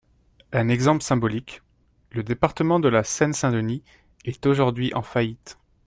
[0.51, 1.61] Un exemple symbolique,
[2.09, 3.83] le département de la Seine-Saint-Denis
[4.25, 5.59] est aujourd’hui en faillite.